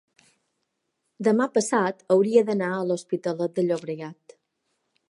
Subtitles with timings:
[1.27, 4.41] demà passat hauria d'anar a l'Hospitalet de Llobregat.